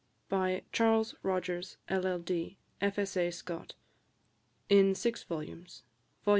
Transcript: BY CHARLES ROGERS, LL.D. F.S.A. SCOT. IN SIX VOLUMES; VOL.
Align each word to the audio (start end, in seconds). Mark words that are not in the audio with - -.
BY 0.29 0.63
CHARLES 0.71 1.13
ROGERS, 1.21 1.77
LL.D. 1.87 2.57
F.S.A. 2.81 3.29
SCOT. 3.29 3.75
IN 4.67 4.95
SIX 4.95 5.21
VOLUMES; 5.25 5.83
VOL. 6.25 6.29